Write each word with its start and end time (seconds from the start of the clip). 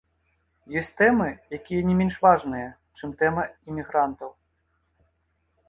Ёсць 0.79 0.87
тэмы, 1.01 1.27
якія 1.57 1.81
не 1.91 1.95
менш 1.99 2.17
важныя, 2.25 2.73
чым 2.97 3.09
тэма 3.21 3.47
імігрантаў. 3.73 4.29